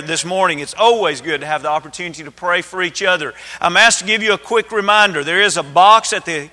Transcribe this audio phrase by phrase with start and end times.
[0.00, 0.58] this morning.
[0.58, 3.34] It's always good to have the opportunity to pray for each other.
[3.60, 5.24] I'm asked to give you a quick reminder.
[5.24, 6.50] There is a box at the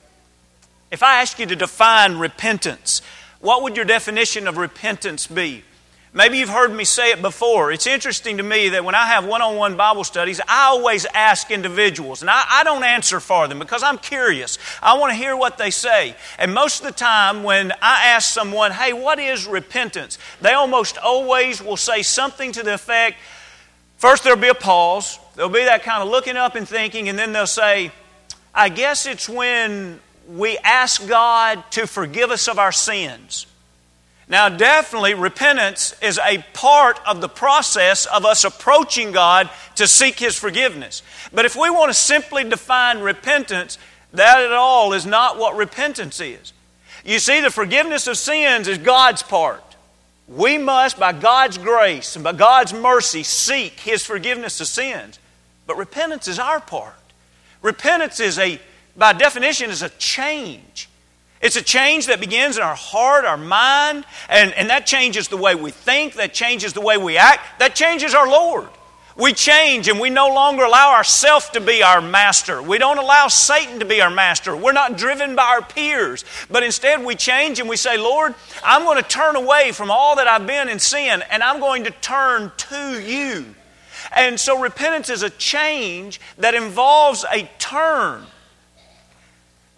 [0.91, 3.02] If I ask you to define repentance,
[3.41, 5.62] what would your definition of repentance be?
[6.12, 7.70] Maybe you've heard me say it before.
[7.70, 11.06] It's interesting to me that when I have one on one Bible studies, I always
[11.14, 14.58] ask individuals, and I, I, don't answer for them because I'm curious.
[14.83, 16.17] I want to hear what they say.
[16.36, 20.19] And most of the time, when I ask someone, hey, what is repentance?
[20.41, 23.17] They almost always will say something to the effect
[24.00, 27.19] first, there'll be a pause, there'll be that kind of looking up and thinking, and
[27.19, 27.92] then they'll say,
[28.55, 33.47] I guess it's when we ask God to forgive us of our sins.
[34.31, 40.20] Now, definitely, repentance is a part of the process of us approaching God to seek
[40.20, 41.03] His forgiveness.
[41.33, 43.77] But if we want to simply define repentance,
[44.12, 46.53] that at all is not what repentance is.
[47.05, 49.64] You see, the forgiveness of sins is God's part.
[50.28, 55.19] We must, by God's grace and by God's mercy, seek His forgiveness of sins.
[55.67, 56.95] But repentance is our part.
[57.62, 58.61] Repentance is a,
[58.97, 60.89] by definition, is a change.
[61.41, 65.38] It's a change that begins in our heart, our mind, and, and that changes the
[65.38, 68.69] way we think, that changes the way we act, that changes our Lord.
[69.16, 72.62] We change and we no longer allow ourselves to be our master.
[72.62, 74.56] We don't allow Satan to be our master.
[74.56, 78.84] We're not driven by our peers, but instead we change and we say, Lord, I'm
[78.84, 81.90] going to turn away from all that I've been in sin and I'm going to
[81.90, 83.55] turn to you.
[84.12, 88.27] And so repentance is a change that involves a turn.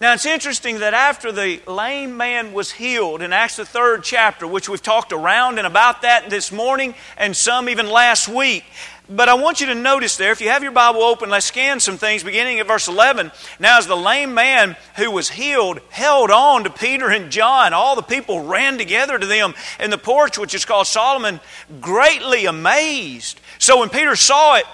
[0.02, 4.48] Now it's interesting that after the lame man was healed in Acts the third chapter,
[4.48, 8.64] which we've talked around and about that this morning and some even last week,
[9.08, 11.78] but I want you to notice there, if you have your Bible open, let's scan
[11.78, 13.30] some things beginning at verse 11.
[13.60, 17.94] Now, as the lame man who was healed held on to Peter and John, all
[17.94, 21.38] the people ran together to them in the porch, which is called Solomon,
[21.80, 23.40] greatly amazed.
[23.60, 24.64] So when Peter saw it,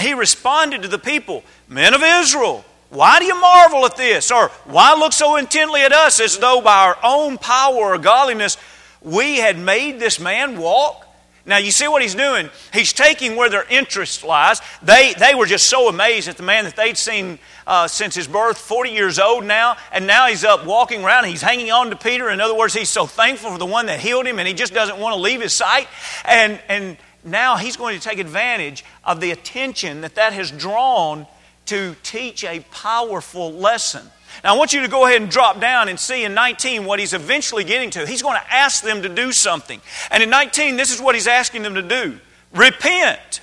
[0.00, 4.30] he responded to the people, Men of Israel, why do you marvel at this?
[4.30, 8.56] Or why look so intently at us as though by our own power or godliness
[9.02, 11.04] we had made this man walk?
[11.44, 12.50] Now, you see what he's doing?
[12.74, 14.60] He's taking where their interest lies.
[14.82, 18.28] They, they were just so amazed at the man that they'd seen uh, since his
[18.28, 21.24] birth, 40 years old now, and now he's up walking around.
[21.24, 22.28] He's hanging on to Peter.
[22.28, 24.74] In other words, he's so thankful for the one that healed him, and he just
[24.74, 25.88] doesn't want to leave his sight.
[26.26, 31.26] And, and now he's going to take advantage of the attention that that has drawn
[31.68, 34.04] to teach a powerful lesson.
[34.44, 36.98] Now, I want you to go ahead and drop down and see in 19 what
[36.98, 38.06] he's eventually getting to.
[38.06, 39.80] He's going to ask them to do something.
[40.10, 42.20] And in 19, this is what he's asking them to do
[42.52, 43.40] Repent,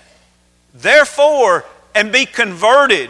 [0.73, 3.09] therefore, and be converted,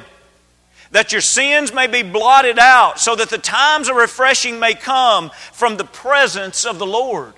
[0.91, 5.31] that your sins may be blotted out, so that the times of refreshing may come
[5.53, 7.33] from the presence of the Lord.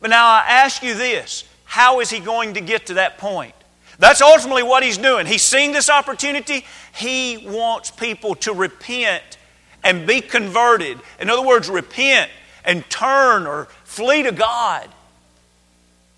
[0.00, 3.54] But now I ask you this how is he going to get to that point?
[3.98, 5.26] That's ultimately what he's doing.
[5.26, 6.64] He's seeing this opportunity.
[6.94, 9.38] He wants people to repent
[9.82, 10.98] and be converted.
[11.18, 12.30] In other words, repent
[12.64, 14.88] and turn or flee to God.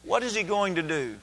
[0.03, 1.17] What is he going to do?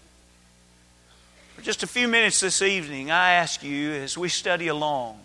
[1.55, 5.19] For just a few minutes this evening, I ask you as we study along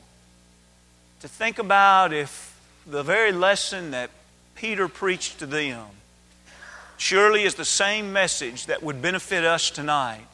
[1.21, 4.11] to think about if the very lesson that
[4.55, 5.87] Peter preached to them
[6.97, 10.27] surely is the same message that would benefit us tonight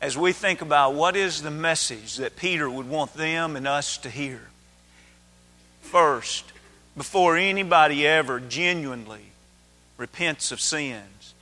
[0.00, 3.98] as we think about what is the message that Peter would want them and us
[3.98, 4.40] to hear.
[5.82, 6.44] First,
[6.96, 9.32] before anybody ever genuinely
[9.96, 11.34] repents of sins,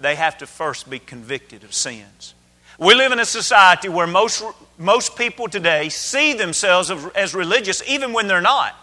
[0.00, 2.34] they have to first be convicted of sins.
[2.78, 4.42] We live in a society where most,
[4.78, 8.74] most people today see themselves as religious even when they're not.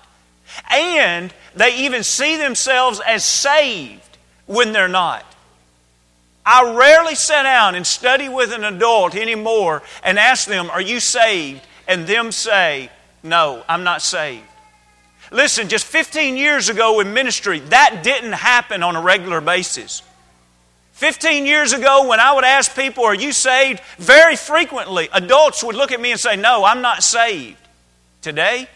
[0.70, 5.26] And they even see themselves as saved when they're not.
[6.46, 11.00] I rarely sit down and study with an adult anymore and ask them, Are you
[11.00, 11.62] saved?
[11.88, 12.90] And them say,
[13.24, 14.46] No, I'm not saved.
[15.32, 20.02] Listen, just 15 years ago in ministry, that didn't happen on a regular basis.
[20.94, 23.82] 15 years ago, when I would ask people, Are you saved?
[23.98, 27.58] very frequently, adults would look at me and say, No, I'm not saved.
[28.22, 28.68] Today,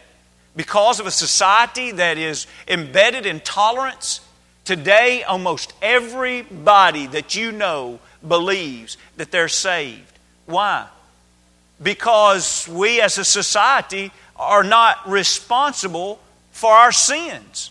[0.56, 4.20] because of a society that is embedded in tolerance,
[4.66, 10.12] today almost everybody that you know believes that they're saved.
[10.44, 10.86] Why?
[11.82, 16.20] Because we as a society are not responsible
[16.50, 17.70] for our sins.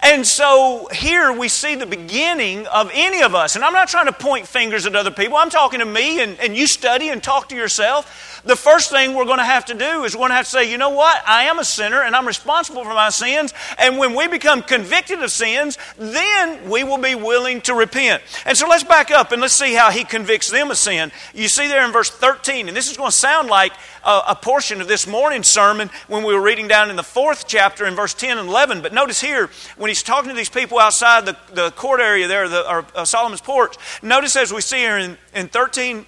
[0.00, 3.56] And so here we see the beginning of any of us.
[3.56, 5.36] And I'm not trying to point fingers at other people.
[5.36, 9.14] I'm talking to me, and, and you study and talk to yourself the first thing
[9.14, 10.90] we're going to have to do is we're going to have to say, you know
[10.90, 11.22] what?
[11.26, 13.54] I am a sinner and I'm responsible for my sins.
[13.78, 18.22] And when we become convicted of sins, then we will be willing to repent.
[18.44, 21.10] And so let's back up and let's see how he convicts them of sin.
[21.32, 23.72] You see there in verse 13, and this is going to sound like
[24.04, 27.46] a, a portion of this morning's sermon when we were reading down in the fourth
[27.46, 28.82] chapter in verse 10 and 11.
[28.82, 32.48] But notice here, when he's talking to these people outside the, the court area there,
[32.48, 36.06] the, or uh, Solomon's porch, notice as we see here in, in 13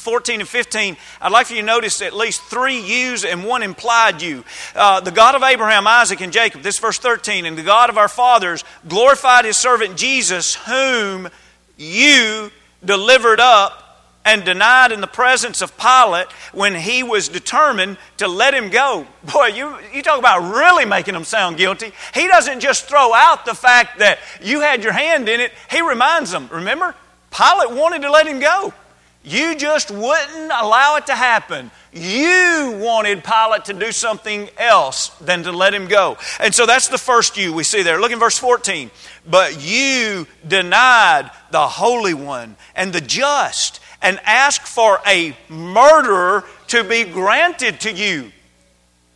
[0.00, 3.62] 14 and 15, I'd like for you to notice at least three yous and one
[3.62, 4.44] implied you.
[4.74, 7.98] Uh, the God of Abraham, Isaac, and Jacob, this verse 13, and the God of
[7.98, 11.28] our fathers glorified his servant Jesus, whom
[11.76, 12.50] you
[12.84, 13.90] delivered up
[14.24, 19.06] and denied in the presence of Pilate when he was determined to let him go.
[19.32, 21.92] Boy, you, you talk about really making him sound guilty.
[22.12, 25.80] He doesn't just throw out the fact that you had your hand in it, he
[25.80, 26.94] reminds them, remember?
[27.30, 28.74] Pilate wanted to let him go.
[29.22, 31.70] You just wouldn't allow it to happen.
[31.92, 36.16] You wanted Pilate to do something else than to let him go.
[36.38, 38.00] And so that's the first you we see there.
[38.00, 38.90] Look in verse 14.
[39.28, 46.82] But you denied the Holy One and the just and asked for a murderer to
[46.82, 48.32] be granted to you.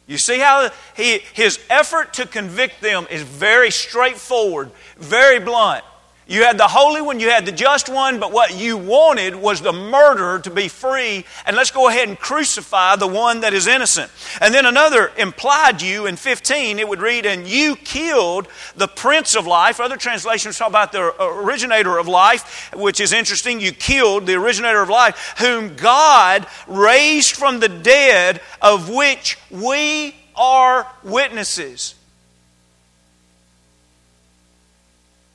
[0.07, 5.83] You see how he, his effort to convict them is very straightforward, very blunt.
[6.27, 9.61] You had the holy one, you had the just one, but what you wanted was
[9.61, 13.67] the murderer to be free, and let's go ahead and crucify the one that is
[13.67, 14.11] innocent.
[14.41, 19.37] And then another implied you in 15, it would read, And you killed the Prince
[19.37, 19.81] of Life.
[19.81, 23.61] Other translations talk about the originator of life, which is interesting.
[23.61, 30.17] You killed the originator of life, whom God raised from the dead, of which we
[30.35, 31.97] are witnesses.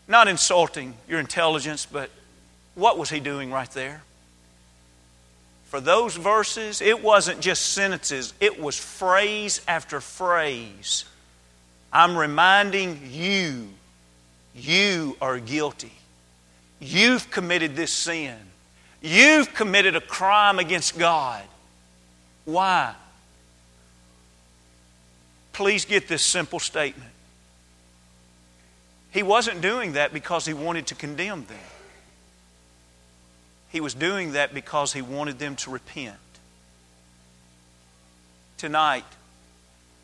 [0.09, 2.09] Not insulting your intelligence, but
[2.73, 4.01] what was he doing right there?
[5.65, 11.06] For those verses, it wasn't just sentences, it was phrase after phrase.
[11.94, 13.69] I'm reminding you,
[14.56, 15.91] you are guilty.
[16.79, 18.35] You've committed this sin.
[19.01, 21.44] You've committed a crime against God.
[22.45, 22.95] Why?
[25.53, 27.11] Please get this simple statement.
[29.11, 31.57] He wasn't doing that because he wanted to condemn them.
[33.71, 36.17] He was doing that because he wanted them to repent.
[38.57, 39.06] Tonight,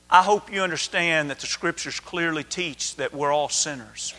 [0.09, 4.13] I hope you understand that the scriptures clearly teach that we're all sinners.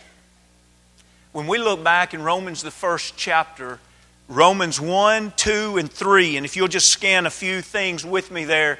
[1.31, 3.79] When we look back in Romans, the first chapter,
[4.27, 8.43] Romans 1, 2, and 3, and if you'll just scan a few things with me
[8.43, 8.79] there,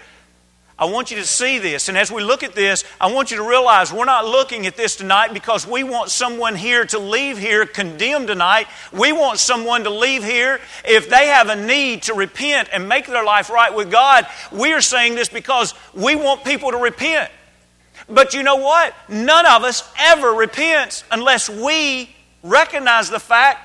[0.79, 1.89] I want you to see this.
[1.89, 4.77] And as we look at this, I want you to realize we're not looking at
[4.77, 8.67] this tonight because we want someone here to leave here condemned tonight.
[8.93, 13.07] We want someone to leave here if they have a need to repent and make
[13.07, 14.27] their life right with God.
[14.51, 17.31] We are saying this because we want people to repent.
[18.07, 18.93] But you know what?
[19.09, 23.61] None of us ever repents unless we recognize the fact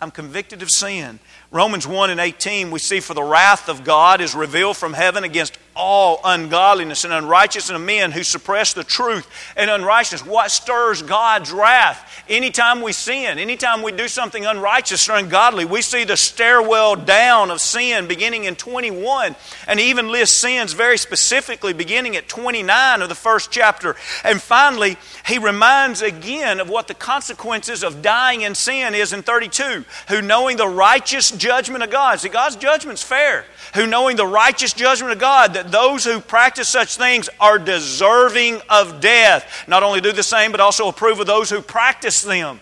[0.00, 1.18] I'm convicted of sin.
[1.50, 5.24] Romans 1 and 18, we see, For the wrath of God is revealed from heaven
[5.24, 10.28] against all ungodliness and unrighteousness of men who suppress the truth and unrighteousness.
[10.28, 12.24] What stirs God's wrath?
[12.28, 17.50] Anytime we sin, anytime we do something unrighteous or ungodly, we see the stairwell down
[17.50, 19.36] of sin beginning in 21.
[19.68, 23.94] And he even lists sins very specifically beginning at 29 of the first chapter.
[24.24, 29.22] And finally, he reminds again of what the consequences of dying in sin is in
[29.22, 29.84] 32.
[30.08, 32.18] Who knowing the righteous judgment of God.
[32.20, 33.44] See, God's judgment's fair.
[33.74, 38.60] Who knowing the righteous judgment of God, that those who practice such things are deserving
[38.68, 39.64] of death.
[39.68, 42.60] Not only do the same, but also approve of those who practice them.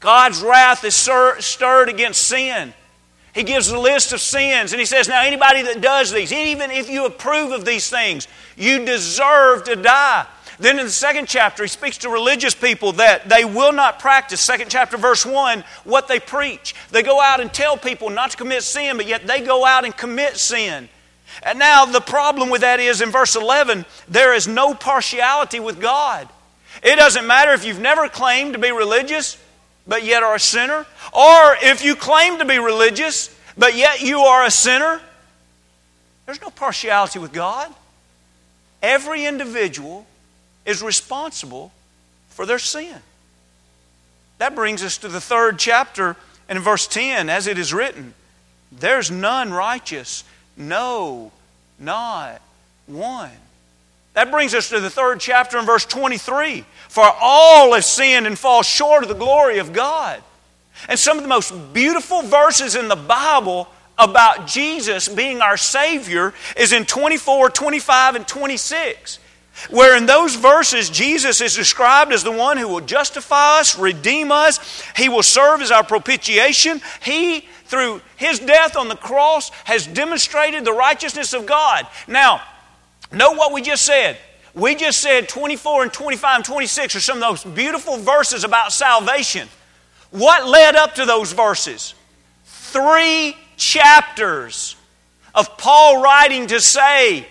[0.00, 2.74] God's wrath is stirred against sin.
[3.32, 6.70] He gives a list of sins and he says, Now, anybody that does these, even
[6.70, 10.26] if you approve of these things, you deserve to die.
[10.60, 14.42] Then in the second chapter, he speaks to religious people that they will not practice,
[14.42, 16.74] second chapter, verse 1, what they preach.
[16.90, 19.86] They go out and tell people not to commit sin, but yet they go out
[19.86, 20.90] and commit sin.
[21.42, 25.80] And now the problem with that is in verse 11, there is no partiality with
[25.80, 26.28] God.
[26.82, 29.42] It doesn't matter if you've never claimed to be religious,
[29.86, 34.20] but yet are a sinner, or if you claim to be religious, but yet you
[34.20, 35.00] are a sinner.
[36.26, 37.74] There's no partiality with God.
[38.82, 40.06] Every individual
[40.64, 41.72] is responsible
[42.28, 42.96] for their sin.
[44.38, 46.16] That brings us to the third chapter
[46.48, 48.14] and verse 10, as it is written,
[48.72, 50.24] There's none righteous,
[50.56, 51.32] no,
[51.78, 52.40] not
[52.86, 53.30] one.
[54.14, 56.64] That brings us to the third chapter in verse 23.
[56.88, 60.22] For all have sinned and fall short of the glory of God.
[60.88, 66.34] And some of the most beautiful verses in the Bible about Jesus being our Savior
[66.56, 69.18] is in 24, 25, and 26.
[69.68, 74.32] Where in those verses, Jesus is described as the one who will justify us, redeem
[74.32, 74.82] us.
[74.96, 76.80] He will serve as our propitiation.
[77.02, 81.86] He, through his death on the cross, has demonstrated the righteousness of God.
[82.08, 82.42] Now,
[83.12, 84.16] know what we just said.
[84.54, 88.72] We just said 24 and 25 and 26 are some of those beautiful verses about
[88.72, 89.48] salvation.
[90.10, 91.94] What led up to those verses?
[92.44, 94.76] Three chapters
[95.34, 97.26] of Paul writing to say,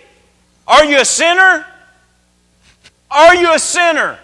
[0.66, 1.66] Are you a sinner?
[3.10, 4.18] Are you a sinner?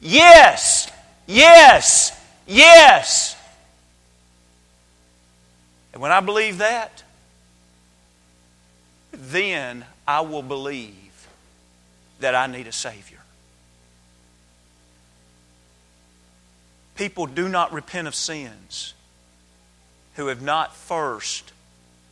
[0.00, 0.90] Yes,
[1.26, 3.36] yes, yes.
[5.92, 7.02] And when I believe that,
[9.12, 10.94] then I will believe
[12.20, 13.18] that I need a Savior.
[16.94, 18.94] People do not repent of sins
[20.16, 21.52] who have not first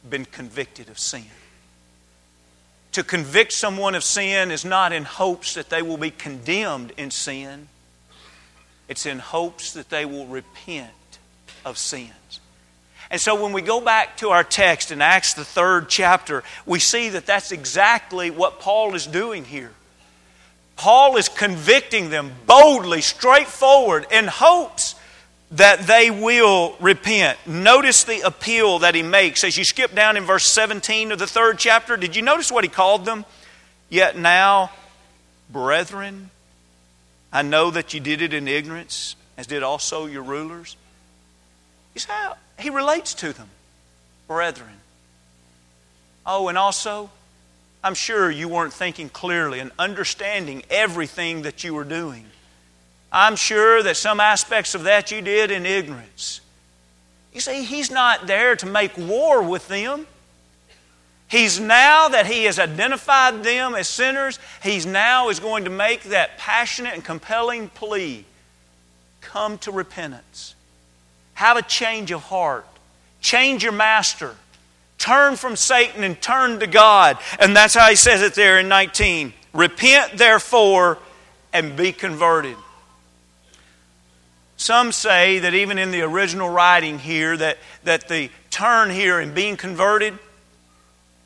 [0.09, 1.27] been convicted of sin.
[2.99, 7.13] To convict someone of sin is not in hopes that they will be condemned in
[7.13, 7.69] sin,
[8.89, 10.91] it's in hopes that they will repent
[11.65, 12.41] of sins.
[13.09, 16.81] And so when we go back to our text in Acts, the third chapter, we
[16.81, 19.71] see that that's exactly what Paul is doing here.
[20.75, 24.97] Paul is convicting them boldly, straightforward, in hopes
[25.53, 27.39] that they will repent.
[27.47, 31.27] Notice the appeal that he makes as you skip down in verse 17 of the
[31.27, 31.97] third chapter.
[31.97, 33.25] Did you notice what he called them?
[33.89, 34.71] Yet now,
[35.51, 36.31] brethren,
[37.33, 40.77] I know that you did it in ignorance, as did also your rulers.
[41.95, 43.49] He's how he relates to them,
[44.27, 44.69] brethren.
[46.27, 47.11] Oh, and also,
[47.83, 52.27] I'm sure you weren't thinking clearly and understanding everything that you were doing.
[53.11, 56.41] I'm sure that some aspects of that you did in ignorance.
[57.33, 60.07] You see, He's not there to make war with them.
[61.29, 66.05] He's now that He has identified them as sinners, He's now is going to make
[66.05, 68.25] that passionate and compelling plea
[69.21, 70.55] come to repentance.
[71.35, 72.67] Have a change of heart.
[73.21, 74.35] Change your master.
[74.99, 77.19] Turn from Satan and turn to God.
[77.39, 79.33] And that's how he says it there in 19.
[79.53, 80.99] Repent, therefore,
[81.53, 82.57] and be converted.
[84.59, 89.33] Some say that even in the original writing here, that, that the turn here in
[89.33, 90.19] being converted,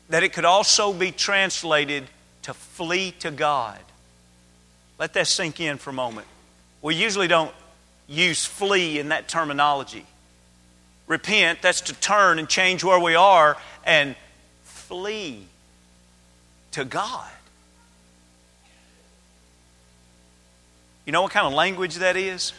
[0.09, 2.05] that it could also be translated
[2.43, 3.79] to flee to God.
[4.99, 6.27] Let that sink in for a moment.
[6.83, 7.51] We usually don't
[8.07, 10.05] use flee in that terminology.
[11.07, 14.15] Repent, that's to turn and change where we are and
[14.63, 15.47] flee
[16.73, 17.31] to God.
[21.07, 22.53] You know what kind of language that is?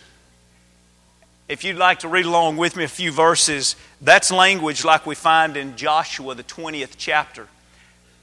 [1.46, 5.14] If you'd like to read along with me a few verses, that's language like we
[5.14, 7.48] find in Joshua, the 20th chapter.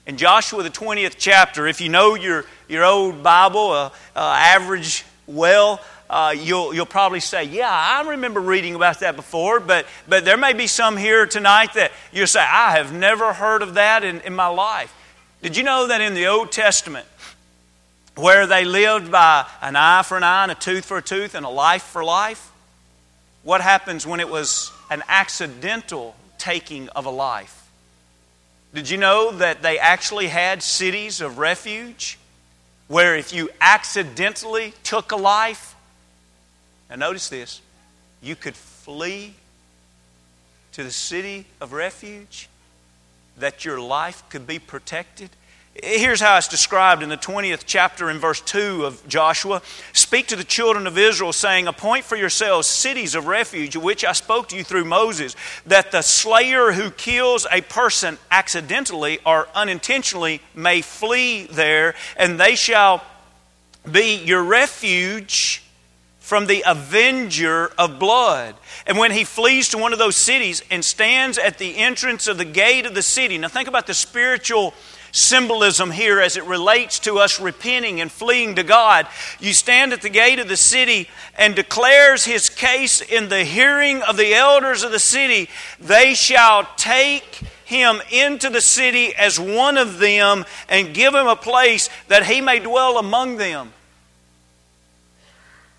[0.07, 5.05] In Joshua, the 20th chapter, if you know your, your old Bible, uh, uh, average
[5.27, 10.25] well, uh, you'll, you'll probably say, Yeah, I remember reading about that before, but, but
[10.25, 14.03] there may be some here tonight that you'll say, I have never heard of that
[14.03, 14.91] in, in my life.
[15.43, 17.05] Did you know that in the Old Testament,
[18.15, 21.35] where they lived by an eye for an eye and a tooth for a tooth
[21.35, 22.50] and a life for life,
[23.43, 27.69] what happens when it was an accidental taking of a life?
[28.73, 32.17] Did you know that they actually had cities of refuge
[32.87, 35.75] where if you accidentally took a life,
[36.89, 37.61] now notice this,
[38.21, 39.33] you could flee
[40.73, 42.47] to the city of refuge,
[43.37, 45.29] that your life could be protected?
[45.73, 49.61] Here's how it's described in the 20th chapter in verse 2 of Joshua.
[49.93, 54.11] Speak to the children of Israel, saying, Appoint for yourselves cities of refuge, which I
[54.11, 55.33] spoke to you through Moses,
[55.65, 62.55] that the slayer who kills a person accidentally or unintentionally may flee there, and they
[62.55, 63.01] shall
[63.89, 65.63] be your refuge
[66.19, 68.55] from the avenger of blood.
[68.85, 72.37] And when he flees to one of those cities and stands at the entrance of
[72.37, 74.73] the gate of the city, now think about the spiritual
[75.11, 79.07] symbolism here as it relates to us repenting and fleeing to God.
[79.39, 84.01] You stand at the gate of the city and declares his case in the hearing
[84.01, 85.49] of the elders of the city.
[85.79, 91.35] They shall take him into the city as one of them and give him a
[91.35, 93.71] place that he may dwell among them.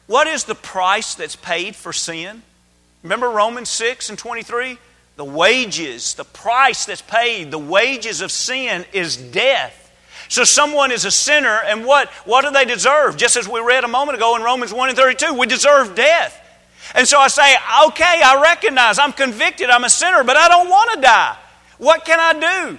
[0.07, 2.43] What is the price that's paid for sin?
[3.03, 4.79] Remember Romans 6 and 23?
[5.23, 9.93] The wages, the price that's paid, the wages of sin is death.
[10.27, 13.17] So someone is a sinner, and what, what do they deserve?
[13.17, 16.37] Just as we read a moment ago in Romans 1 and 32, we deserve death.
[16.97, 17.55] And so I say,
[17.87, 21.37] okay, I recognize I'm convicted, I'm a sinner, but I don't want to die.
[21.79, 22.33] What can I
[22.71, 22.79] do?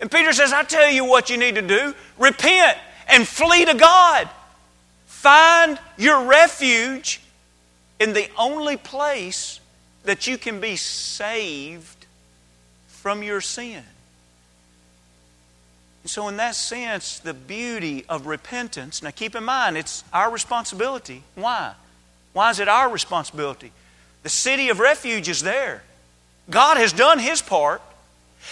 [0.00, 2.76] And Peter says, I tell you what you need to do repent
[3.08, 4.28] and flee to God.
[5.06, 7.22] Find your refuge
[7.98, 9.60] in the only place
[10.04, 12.06] that you can be saved
[12.86, 13.82] from your sin.
[16.06, 21.22] So, in that sense, the beauty of repentance, now keep in mind, it's our responsibility.
[21.34, 21.72] Why?
[22.34, 23.72] Why is it our responsibility?
[24.22, 25.82] The city of refuge is there.
[26.50, 27.80] God has done His part.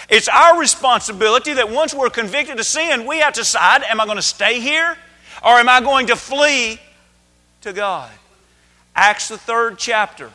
[0.08, 4.06] It's our responsibility that once we're convicted of sin, we have to decide am I
[4.06, 4.96] going to stay here
[5.44, 6.80] or am I going to flee
[7.60, 8.10] to God?
[8.94, 10.30] Acts, the third chapter.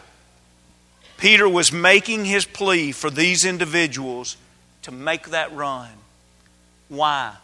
[1.17, 4.37] Peter was making his plea for these individuals
[4.83, 5.89] to make that run.
[6.89, 7.35] Why?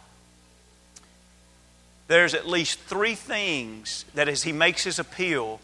[2.06, 5.60] There's at least three things that as he makes his appeal,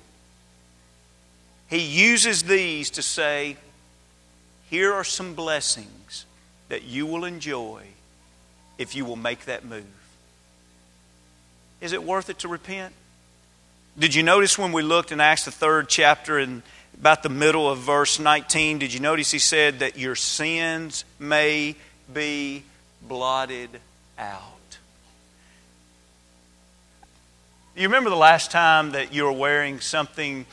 [1.68, 3.56] he uses these to say,
[4.68, 6.26] Here are some blessings
[6.68, 7.84] that you will enjoy
[8.76, 9.84] if you will make that move.
[11.80, 12.94] Is it worth it to repent?
[13.98, 16.62] Did you notice when we looked in Acts, the third chapter, and
[16.98, 21.74] about the middle of verse 19, did you notice he said that your sins may
[22.12, 22.62] be
[23.02, 23.70] blotted
[24.18, 24.42] out?
[27.76, 30.44] You remember the last time that you were wearing something,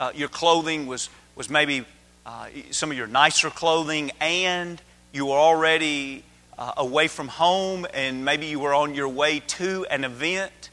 [0.00, 1.84] uh, your clothing was, was maybe
[2.24, 6.24] uh, some of your nicer clothing, and you were already
[6.58, 10.70] uh, away from home, and maybe you were on your way to an event,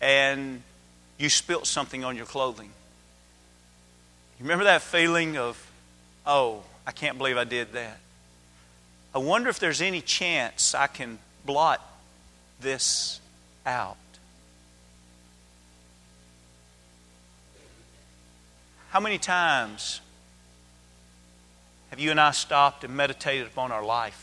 [0.00, 0.62] and
[1.18, 2.70] you spilt something on your clothing.
[4.38, 5.70] You remember that feeling of,
[6.26, 7.98] oh, I can't believe I did that?
[9.14, 11.80] I wonder if there's any chance I can blot
[12.60, 13.20] this
[13.64, 13.96] out.
[18.90, 20.02] How many times
[21.90, 24.22] have you and I stopped and meditated upon our life?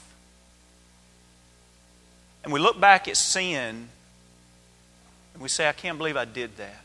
[2.44, 3.88] And we look back at sin
[5.34, 6.83] and we say, I can't believe I did that.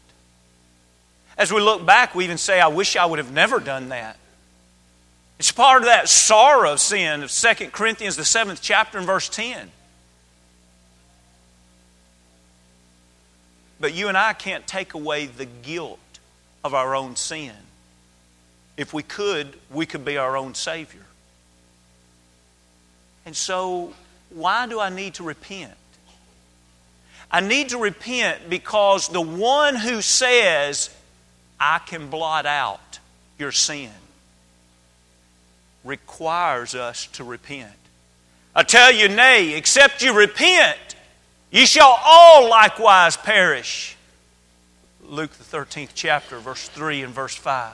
[1.39, 4.17] As we look back, we even say, I wish I would have never done that.
[5.39, 9.29] It's part of that sorrow of sin of 2 Corinthians, the seventh chapter, and verse
[9.29, 9.71] 10.
[13.79, 16.01] But you and I can't take away the guilt
[16.65, 17.55] of our own sin.
[18.77, 21.07] If we could, we could be our own Savior.
[23.25, 23.95] And so,
[24.31, 25.75] why do I need to repent?
[27.31, 30.91] I need to repent because the one who says,
[31.61, 32.99] I can blot out
[33.39, 33.91] your sin
[35.85, 37.73] requires us to repent.
[38.55, 40.97] I tell you, nay, except you repent,
[41.51, 43.97] ye shall all likewise perish.
[45.05, 47.73] Luke, the 13th chapter, verse 3 and verse 5.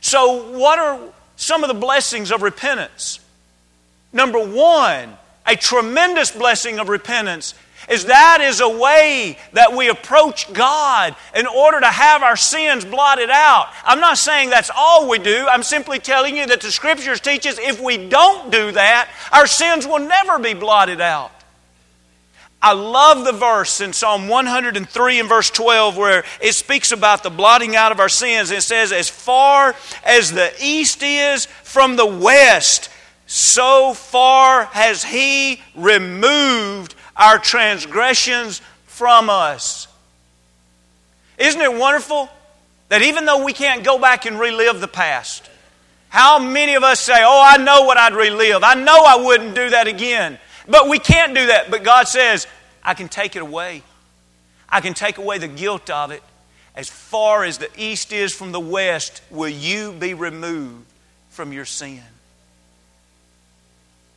[0.00, 1.00] So, what are
[1.36, 3.20] some of the blessings of repentance?
[4.12, 7.54] Number one, a tremendous blessing of repentance
[7.88, 12.84] is that is a way that we approach God in order to have our sins
[12.84, 13.68] blotted out.
[13.84, 15.46] I'm not saying that's all we do.
[15.48, 19.46] I'm simply telling you that the scriptures teach us if we don't do that, our
[19.46, 21.32] sins will never be blotted out.
[22.64, 27.30] I love the verse in Psalm 103 and verse 12 where it speaks about the
[27.30, 28.52] blotting out of our sins.
[28.52, 32.88] It says, As far as the east is from the west,
[33.26, 39.88] so far has He removed our transgressions from us.
[41.38, 42.28] Isn't it wonderful
[42.88, 45.48] that even though we can't go back and relive the past,
[46.08, 48.62] how many of us say, Oh, I know what I'd relive.
[48.62, 50.38] I know I wouldn't do that again.
[50.68, 51.70] But we can't do that.
[51.70, 52.46] But God says,
[52.82, 53.82] I can take it away.
[54.68, 56.22] I can take away the guilt of it.
[56.74, 60.86] As far as the east is from the west, will you be removed
[61.30, 62.02] from your sin?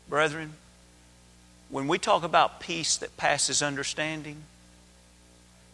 [0.08, 0.53] Brethren,
[1.75, 4.43] when we talk about peace that passes understanding,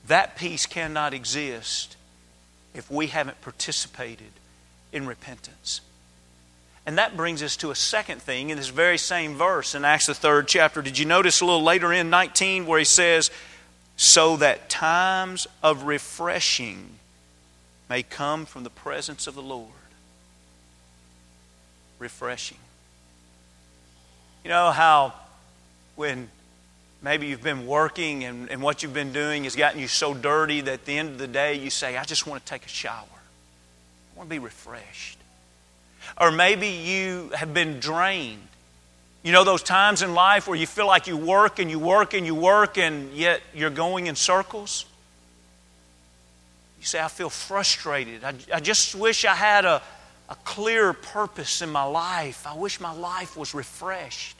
[0.07, 1.95] that peace cannot exist
[2.73, 4.31] if we haven't participated
[4.91, 5.79] in repentance.
[6.87, 10.07] And that brings us to a second thing in this very same verse in Acts,
[10.07, 10.81] the third chapter.
[10.81, 13.29] Did you notice a little later in 19 where he says,
[13.95, 16.97] So that times of refreshing
[17.91, 19.69] may come from the presence of the Lord?
[21.99, 22.57] Refreshing.
[24.43, 25.13] You know how
[25.95, 26.29] when
[27.01, 30.61] maybe you've been working and, and what you've been doing has gotten you so dirty
[30.61, 32.69] that at the end of the day you say, I just want to take a
[32.69, 33.05] shower.
[33.05, 35.17] I want to be refreshed.
[36.19, 38.47] Or maybe you have been drained.
[39.23, 42.13] You know those times in life where you feel like you work and you work
[42.13, 44.85] and you work and yet you're going in circles?
[46.79, 48.23] You say, I feel frustrated.
[48.23, 49.83] I, I just wish I had a,
[50.27, 52.47] a clear purpose in my life.
[52.47, 54.35] I wish my life was refreshed.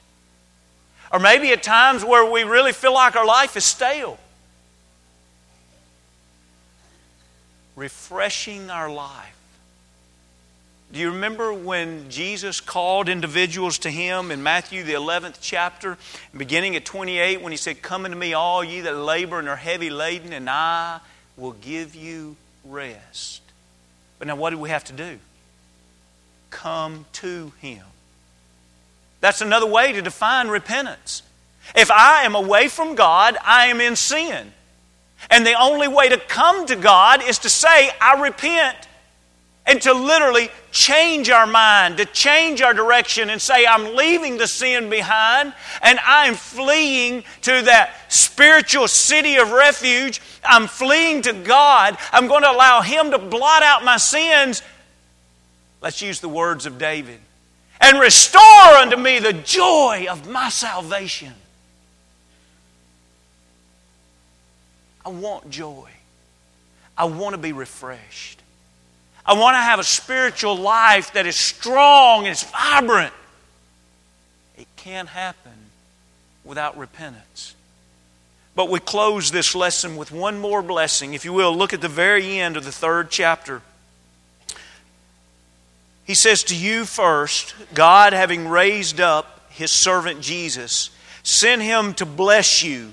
[1.12, 4.18] Or maybe at times where we really feel like our life is stale.
[7.76, 9.36] Refreshing our life.
[10.92, 15.96] Do you remember when Jesus called individuals to him in Matthew, the 11th chapter,
[16.36, 19.56] beginning at 28, when he said, Come unto me, all ye that labor and are
[19.56, 21.00] heavy laden, and I
[21.38, 23.40] will give you rest.
[24.18, 25.18] But now, what do we have to do?
[26.50, 27.84] Come to him.
[29.22, 31.22] That's another way to define repentance.
[31.76, 34.52] If I am away from God, I am in sin.
[35.30, 38.76] And the only way to come to God is to say, I repent
[39.64, 44.48] and to literally change our mind, to change our direction and say, I'm leaving the
[44.48, 50.20] sin behind and I'm fleeing to that spiritual city of refuge.
[50.42, 51.96] I'm fleeing to God.
[52.10, 54.62] I'm going to allow Him to blot out my sins.
[55.80, 57.20] Let's use the words of David
[57.82, 58.42] and restore
[58.78, 61.34] unto me the joy of my salvation.
[65.04, 65.90] I want joy.
[66.96, 68.40] I want to be refreshed.
[69.26, 73.12] I want to have a spiritual life that is strong and is vibrant.
[74.56, 75.52] It can't happen
[76.44, 77.56] without repentance.
[78.54, 81.14] But we close this lesson with one more blessing.
[81.14, 83.62] If you will, look at the very end of the third chapter.
[86.04, 90.90] He says to you first, God, having raised up his servant Jesus,
[91.22, 92.92] sent him to bless you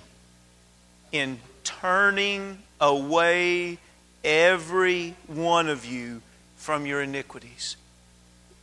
[1.12, 3.78] in turning away
[4.24, 6.22] every one of you
[6.58, 7.78] from your iniquities.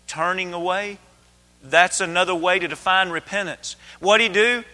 [0.07, 0.99] Turning away,
[1.63, 3.77] that's another way to define repentance.
[3.99, 4.65] What did he do?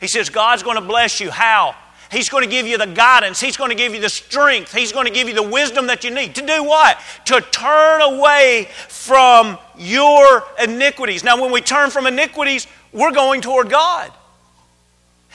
[0.00, 1.30] He says, God's going to bless you.
[1.30, 1.74] How?
[2.12, 3.40] He's going to give you the guidance.
[3.40, 4.74] He's going to give you the strength.
[4.74, 6.34] He's going to give you the wisdom that you need.
[6.34, 7.00] To do what?
[7.24, 11.24] To turn away from your iniquities.
[11.24, 14.12] Now, when we turn from iniquities, we're going toward God.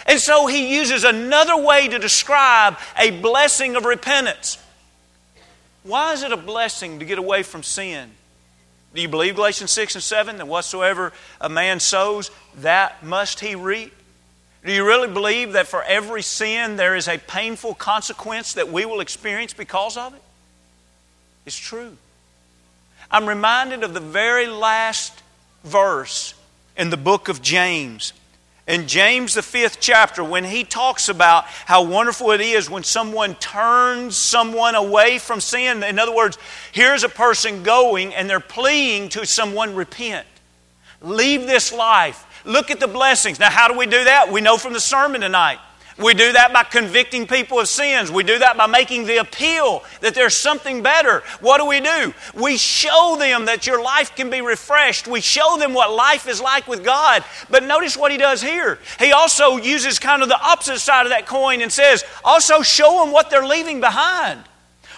[0.05, 4.59] And so he uses another way to describe a blessing of repentance.
[5.81, 8.11] Why is it a blessing to get away from sin?
[8.93, 11.11] Do you believe Galatians 6 and 7 that whatsoever
[11.41, 13.93] a man sows, that must he reap?
[14.67, 18.85] Do you really believe that for every sin there is a painful consequence that we
[18.85, 20.21] will experience because of it?
[21.45, 21.95] It's true.
[23.09, 25.23] I'm reminded of the very last
[25.63, 26.33] verse
[26.75, 28.11] in the book of James
[28.67, 33.33] in James, the fifth chapter, when he talks about how wonderful it is when someone
[33.35, 35.83] turns someone away from sin.
[35.83, 36.37] In other words,
[36.73, 40.27] here's a person going and they're pleading to someone, repent.
[41.01, 42.25] Leave this life.
[42.45, 43.39] Look at the blessings.
[43.39, 44.31] Now, how do we do that?
[44.31, 45.59] We know from the sermon tonight.
[45.97, 48.11] We do that by convicting people of sins.
[48.11, 51.23] We do that by making the appeal that there's something better.
[51.39, 52.13] What do we do?
[52.35, 55.07] We show them that your life can be refreshed.
[55.07, 57.23] We show them what life is like with God.
[57.49, 58.77] But notice what he does here.
[58.99, 63.03] He also uses kind of the opposite side of that coin and says, also show
[63.03, 64.43] them what they're leaving behind.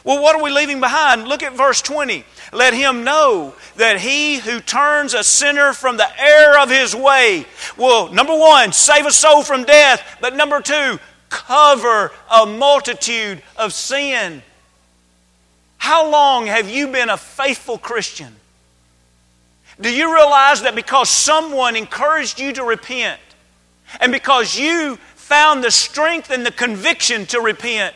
[0.03, 1.27] Well, what are we leaving behind?
[1.27, 2.23] Look at verse 20.
[2.53, 7.45] Let him know that he who turns a sinner from the error of his way
[7.77, 13.73] will, number one, save a soul from death, but number two, cover a multitude of
[13.73, 14.41] sin.
[15.77, 18.35] How long have you been a faithful Christian?
[19.79, 23.19] Do you realize that because someone encouraged you to repent,
[24.01, 27.95] and because you found the strength and the conviction to repent,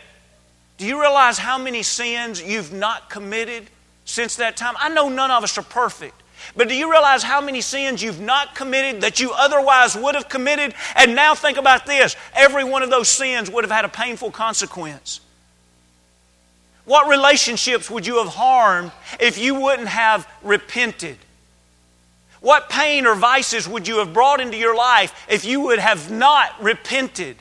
[0.77, 3.69] do you realize how many sins you've not committed
[4.05, 4.73] since that time?
[4.77, 6.21] I know none of us are perfect.
[6.55, 10.27] But do you realize how many sins you've not committed that you otherwise would have
[10.27, 10.73] committed?
[10.95, 14.31] And now think about this every one of those sins would have had a painful
[14.31, 15.21] consequence.
[16.85, 21.17] What relationships would you have harmed if you wouldn't have repented?
[22.41, 26.11] What pain or vices would you have brought into your life if you would have
[26.11, 27.37] not repented?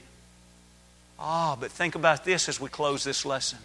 [1.24, 3.60] Ah, but think about this as we close this lesson.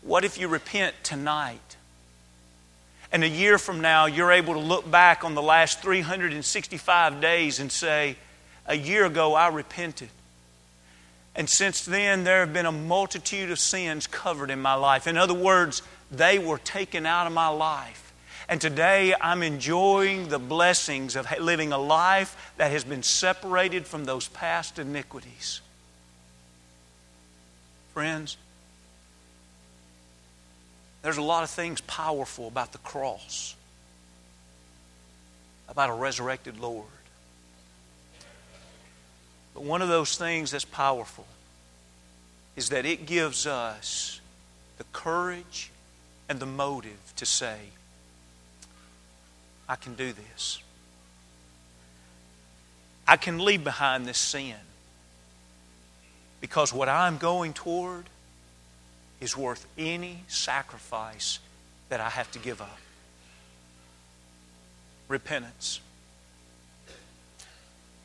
[0.00, 1.76] What if you repent tonight?
[3.12, 7.60] And a year from now, you're able to look back on the last 365 days
[7.60, 8.16] and say,
[8.64, 10.08] A year ago, I repented.
[11.34, 15.06] And since then, there have been a multitude of sins covered in my life.
[15.06, 18.14] In other words, they were taken out of my life.
[18.48, 24.06] And today I'm enjoying the blessings of living a life that has been separated from
[24.06, 25.60] those past iniquities.
[27.96, 28.36] Friends,
[31.00, 33.56] there's a lot of things powerful about the cross,
[35.66, 36.84] about a resurrected Lord.
[39.54, 41.24] But one of those things that's powerful
[42.54, 44.20] is that it gives us
[44.76, 45.70] the courage
[46.28, 47.56] and the motive to say,
[49.70, 50.60] I can do this.
[53.08, 54.56] I can leave behind this sin
[56.40, 58.04] because what I'm going toward
[59.20, 61.38] is worth any sacrifice
[61.88, 62.78] that I have to give up.
[65.08, 65.80] Repentance.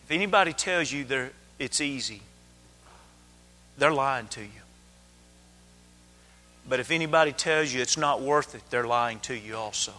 [0.06, 1.06] If anybody tells you
[1.60, 2.22] it's easy,
[3.78, 4.48] they're lying to you.
[6.70, 9.94] But if anybody tells you it's not worth it, they're lying to you also.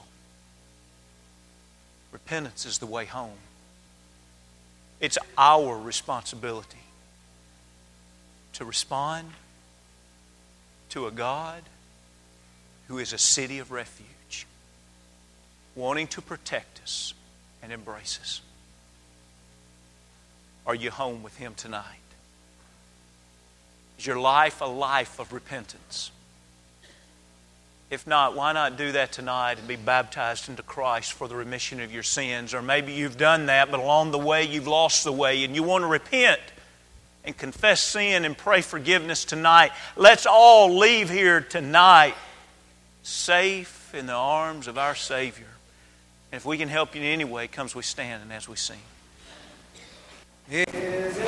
[2.12, 3.38] Repentance is the way home.
[5.00, 6.78] It's our responsibility
[8.62, 9.28] to respond
[10.88, 11.62] to a God
[12.86, 14.46] who is a city of refuge,
[15.74, 17.12] wanting to protect us
[17.60, 18.40] and embrace us.
[20.64, 21.82] Are you home with Him tonight?
[23.98, 26.12] Is your life a life of repentance?
[27.90, 31.80] If not, why not do that tonight and be baptized into Christ for the remission
[31.80, 32.54] of your sins?
[32.54, 35.64] Or maybe you've done that, but along the way you've lost the way and you
[35.64, 36.40] want to repent
[37.24, 39.72] and confess sin and pray forgiveness tonight.
[39.96, 42.14] Let's all leave here tonight
[43.02, 45.46] safe in the arms of our Savior.
[46.30, 48.56] And if we can help you in any way, comes we stand and as we
[48.56, 48.80] sing.
[50.50, 51.18] Is